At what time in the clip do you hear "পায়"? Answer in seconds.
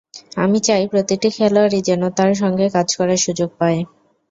3.59-3.79